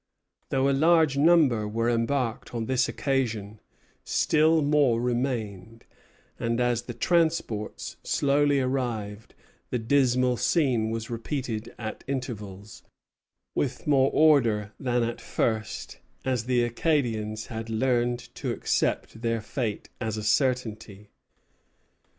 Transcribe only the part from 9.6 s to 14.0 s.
the dismal scene was repeated at intervals, with